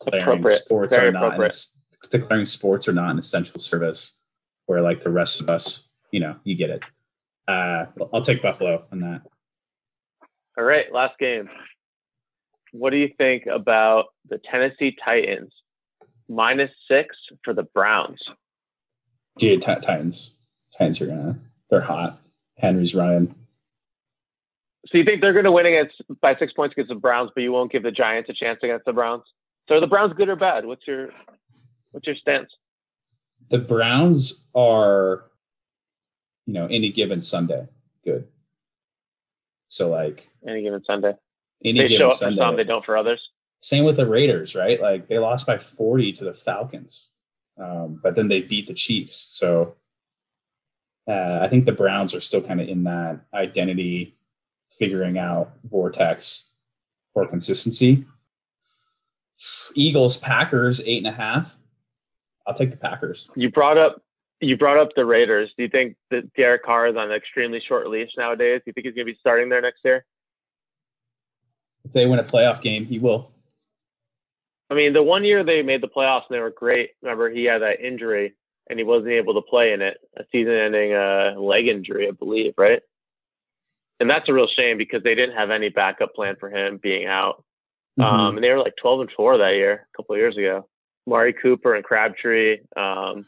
[0.03, 1.49] Declaring sports are not an,
[2.09, 4.19] declaring sports are not an essential service
[4.65, 6.81] where like the rest of us you know you get it.
[7.47, 9.21] Uh, I'll take Buffalo on that.
[10.57, 11.47] All right last game.
[12.73, 15.53] What do you think about the Tennessee Titans
[16.27, 18.21] minus six for the Browns
[19.37, 20.35] dude t- Titans
[20.77, 22.19] Titans are gonna they're hot
[22.57, 23.35] Henry's running.
[24.87, 27.41] So you think they're going to win against by six points against the Browns, but
[27.41, 29.23] you won't give the Giants a chance against the Browns?
[29.67, 30.65] So are the Browns good or bad?
[30.65, 31.09] What's your
[31.91, 32.49] what's your stance?
[33.49, 35.25] The Browns are,
[36.45, 37.67] you know, any given Sunday,
[38.03, 38.27] good.
[39.67, 41.13] So like any given Sunday,
[41.63, 43.21] any they given show up Sunday, for some, they don't for others.
[43.65, 44.79] Same with the Raiders, right?
[44.79, 47.09] Like they lost by forty to the Falcons,
[47.59, 49.15] um, but then they beat the Chiefs.
[49.15, 49.75] So
[51.07, 54.19] uh, I think the Browns are still kind of in that identity
[54.69, 56.51] figuring out vortex
[57.11, 58.05] for consistency.
[59.73, 61.57] Eagles, Packers, eight and a half.
[62.45, 63.31] I'll take the Packers.
[63.35, 63.99] You brought up
[64.41, 65.51] you brought up the Raiders.
[65.57, 68.61] Do you think that Derek Carr is on an extremely short leash nowadays?
[68.63, 70.05] Do you think he's going to be starting there next year?
[71.83, 73.31] If they win a playoff game, he will.
[74.69, 76.91] I mean, the one year they made the playoffs and they were great.
[77.01, 78.33] Remember, he had that injury
[78.69, 82.53] and he wasn't able to play in it, a season-ending uh, leg injury, I believe,
[82.57, 82.81] right?
[83.99, 87.05] And that's a real shame because they didn't have any backup plan for him being
[87.07, 87.43] out.
[87.99, 88.15] Mm-hmm.
[88.15, 90.67] Um, and they were like 12 and four that year, a couple of years ago.
[91.07, 93.25] Amari Cooper and Crabtree, um,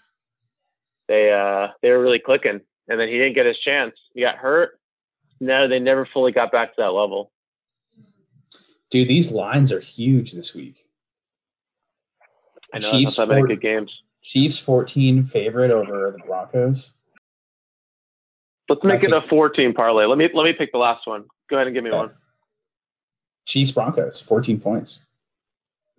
[1.07, 2.61] they uh, they were really clicking.
[2.89, 3.93] And then he didn't get his chance.
[4.13, 4.79] He got hurt.
[5.39, 7.31] No, they never fully got back to that level.
[8.89, 10.86] Dude, these lines are huge this week.
[12.73, 14.01] I know Chiefs not that many good games.
[14.21, 16.93] Chiefs 14 favorite over the Broncos.
[18.69, 20.05] Let's make it a 14 parlay.
[20.05, 21.25] Let me let me pick the last one.
[21.49, 21.97] Go ahead and give me okay.
[21.97, 22.11] one.
[23.45, 25.05] Chiefs Broncos 14 points.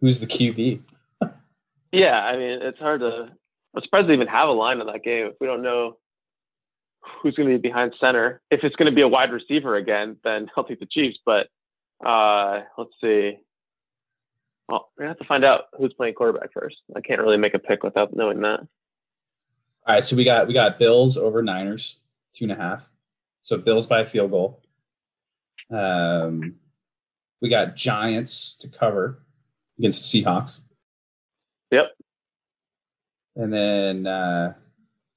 [0.01, 0.81] Who's the QB?
[1.93, 3.31] yeah, I mean it's hard to.
[3.75, 5.97] I'm surprised they even have a line in that game if we don't know
[7.23, 8.41] who's going to be behind center.
[8.51, 11.19] If it's going to be a wide receiver again, then I'll take the Chiefs.
[11.25, 11.49] But
[12.05, 13.39] uh, let's see.
[14.69, 16.77] Well, we have to find out who's playing quarterback first.
[16.95, 18.61] I can't really make a pick without knowing that.
[18.61, 22.01] All right, so we got we got Bills over Niners
[22.35, 22.89] two and a half.
[23.43, 24.63] So Bills by a field goal.
[25.71, 26.57] Um,
[27.41, 29.23] we got Giants to cover
[29.79, 30.61] against the Seahawks.
[31.71, 31.87] Yep.
[33.37, 34.55] And then, uh,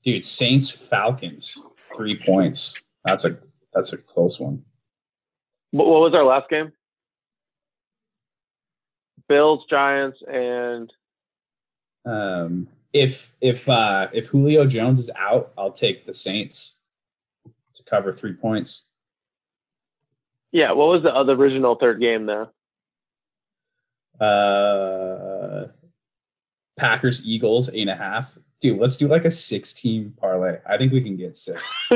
[0.03, 1.57] dude, Saints Falcons
[1.95, 2.79] three points.
[3.03, 3.37] That's a
[3.73, 4.63] that's a close one.
[5.71, 6.71] What, what was our last game?
[9.31, 10.91] Bills, Giants, and
[12.05, 16.79] um, if if uh, if Julio Jones is out, I'll take the Saints
[17.75, 18.87] to cover three points.
[20.51, 22.49] Yeah, what was the other original third game though?
[24.19, 25.67] Uh,
[26.77, 28.37] Packers Eagles eight and a half.
[28.59, 30.57] Dude, let's do like a six team parlay.
[30.67, 31.73] I think we can get six.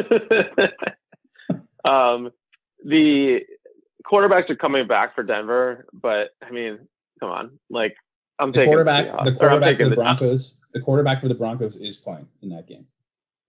[1.83, 2.31] um,
[2.85, 3.41] the
[4.09, 6.87] quarterbacks are coming back for Denver, but I mean,
[7.25, 7.95] come on, like
[8.39, 9.07] I'm the taking quarterback.
[9.07, 10.57] The, the quarterback for the Broncos.
[10.73, 12.85] The, the quarterback for the Broncos is playing in that game.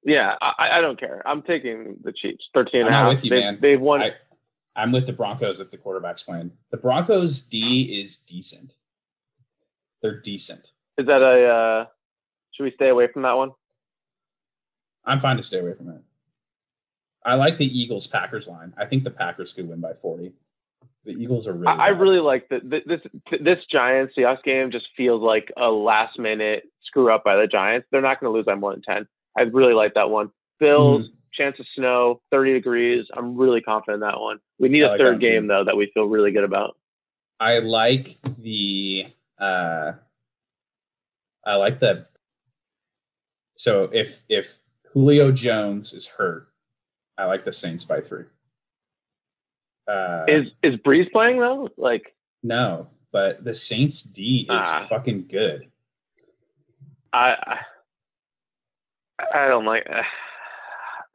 [0.04, 1.22] Yeah, I, I don't care.
[1.26, 2.44] I'm taking the Chiefs.
[2.54, 3.08] 13 and a half.
[3.08, 3.58] with you, they, man.
[3.60, 4.02] They've won.
[4.02, 4.12] I,
[4.76, 6.52] I'm with the Broncos if the quarterback's playing.
[6.70, 8.76] The Broncos D is decent.
[10.02, 10.70] They're decent.
[10.98, 11.48] Is that a?
[11.48, 11.84] Uh,
[12.52, 13.50] should we stay away from that one?
[15.04, 16.00] I'm fine to stay away from it.
[17.24, 18.72] I like the Eagles Packers line.
[18.78, 20.32] I think the Packers could win by 40.
[21.06, 21.68] The Eagles are really.
[21.68, 23.00] I, I really like the, the, this
[23.40, 24.70] this Giants Seahawks game.
[24.72, 27.86] Just feels like a last minute screw up by the Giants.
[27.90, 29.06] They're not going to lose by more than ten.
[29.38, 30.30] I really like that one.
[30.58, 31.12] Bills Mm-hmm.
[31.32, 33.06] chance of snow, thirty degrees.
[33.16, 34.38] I'm really confident in that one.
[34.58, 36.76] We need a like third that game though that we feel really good about.
[37.38, 39.06] I like the.
[39.38, 39.92] uh
[41.44, 42.04] I like the.
[43.56, 44.58] So if if
[44.92, 46.48] Julio Jones is hurt,
[47.16, 48.24] I like the Saints by three.
[49.88, 51.68] Uh, Is is Brees playing though?
[51.76, 54.86] Like no, but the Saints D is Ah.
[54.88, 55.68] fucking good.
[57.12, 57.58] I
[59.34, 59.86] I, don't like.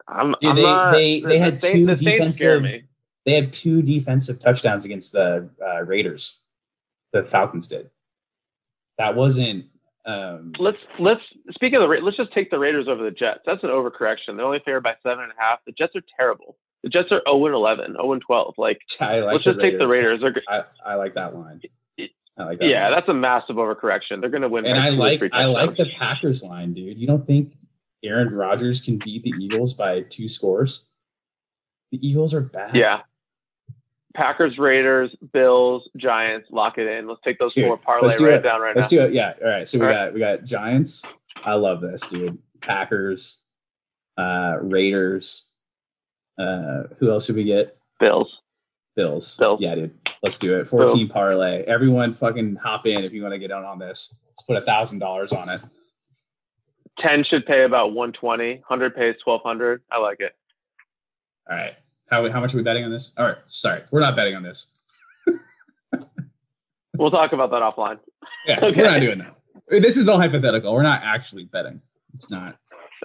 [0.08, 2.84] I'm, Dude, I'm they- not, they- they the had Saints- two the defensive- me.
[3.24, 6.40] They had two defensive touchdowns against the uh, Raiders.
[7.12, 7.88] The Falcons did.
[8.98, 9.66] That wasn't.
[10.04, 11.20] Um, Let's let's
[11.52, 13.40] speak of the let's just take the Raiders over the Jets.
[13.46, 14.34] That's an overcorrection.
[14.36, 15.60] They're only favored by seven and a half.
[15.64, 16.56] The Jets are terrible.
[16.82, 18.54] The Jets are 0 and 11, 0 and 12.
[18.58, 20.20] Like, I like let's just take the Raiders.
[20.20, 21.60] They're, I, I like that line.
[22.38, 22.68] I like that.
[22.68, 22.92] yeah, line.
[22.92, 24.20] that's a massive overcorrection.
[24.20, 24.66] They're going to win.
[24.66, 25.90] and I like I like the.
[25.90, 26.98] Packers line, dude.
[26.98, 27.54] You don't think
[28.02, 30.90] Aaron Rodgers can beat the Eagles by two scores?
[31.92, 32.74] The Eagles are bad.
[32.74, 33.00] Yeah.
[34.14, 36.48] Packers, Raiders, Bills, Giants.
[36.50, 37.06] Lock it in.
[37.06, 38.42] Let's take those Dude, four parlay let's do right it.
[38.42, 38.80] down right now.
[38.80, 39.12] Let's do it.
[39.12, 39.34] Yeah.
[39.42, 39.68] All right.
[39.68, 41.02] So we All got we got Giants.
[41.44, 42.38] I love this, dude.
[42.60, 43.38] Packers,
[44.16, 45.48] uh, Raiders.
[46.38, 47.76] Uh, who else did we get?
[48.00, 48.28] Bills.
[48.96, 49.36] Bills.
[49.38, 49.60] Bills.
[49.60, 49.94] Yeah, dude.
[50.22, 50.66] Let's do it.
[50.68, 51.62] 14 parlay.
[51.64, 54.16] Everyone fucking hop in if you want to get on on this.
[54.28, 55.60] Let's put a thousand dollars on it.
[56.98, 58.56] 10 should pay about 120.
[58.56, 59.82] 100 pays 1200.
[59.90, 60.32] I like it.
[61.50, 61.74] All right.
[62.10, 63.12] How, how much are we betting on this?
[63.16, 63.38] All right.
[63.46, 63.82] Sorry.
[63.90, 64.78] We're not betting on this.
[66.98, 67.98] We'll talk about that offline.
[68.46, 68.76] Yeah, Okay.
[68.76, 69.34] we're not doing that.
[69.68, 70.74] This is all hypothetical.
[70.74, 71.80] We're not actually betting.
[72.14, 72.58] It's not.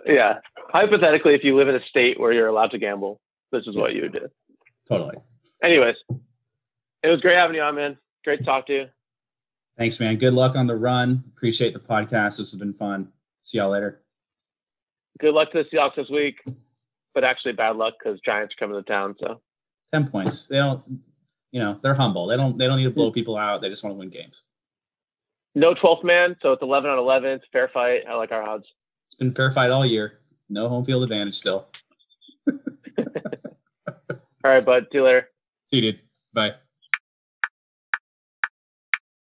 [0.05, 0.35] Yeah.
[0.69, 3.19] Hypothetically, if you live in a state where you're allowed to gamble,
[3.51, 4.27] this is what you would do.
[4.87, 5.15] Totally.
[5.63, 5.95] Anyways,
[7.03, 7.97] it was great having you on, man.
[8.23, 8.85] Great to talk to you.
[9.77, 10.17] Thanks, man.
[10.17, 11.23] Good luck on the run.
[11.35, 12.37] Appreciate the podcast.
[12.37, 13.09] This has been fun.
[13.43, 14.01] See y'all later.
[15.19, 16.35] Good luck to the Seahawks this week,
[17.13, 19.15] but actually bad luck because Giants are coming to town.
[19.19, 19.41] So
[19.93, 20.45] 10 points.
[20.45, 20.83] They don't,
[21.51, 22.27] you know, they're humble.
[22.27, 23.61] They don't, they don't need to blow people out.
[23.61, 24.43] They just want to win games.
[25.55, 27.29] no 12th man, so it's 11 on 11.
[27.29, 28.01] It's a fair fight.
[28.09, 28.65] I like our odds.
[29.07, 30.19] It's been fair fight all year.
[30.49, 31.67] No home field advantage still.
[32.47, 32.55] All
[34.43, 34.87] right, bud.
[34.91, 35.29] See you later.
[35.69, 36.01] See you, dude.
[36.33, 36.53] Bye.